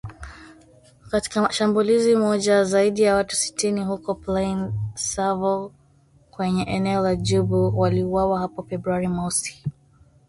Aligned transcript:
Katika 1.11 1.51
shambulizi 1.51 2.15
moja, 2.15 2.63
zaidi 2.63 3.01
ya 3.01 3.15
watu 3.15 3.35
sitini 3.35 3.83
huko 3.83 4.15
Plaine 4.15 4.71
Savo 4.95 5.71
kwenye 6.31 6.63
eneo 6.63 7.01
la 7.03 7.15
Djubu 7.15 7.79
waliuawa 7.79 8.39
hapo 8.39 8.63
Februari 8.63 9.07
mosi. 9.07 9.63